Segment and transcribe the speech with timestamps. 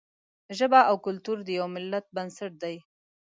[0.57, 2.75] ژبه او کلتور د یوه ملت بنسټ دی.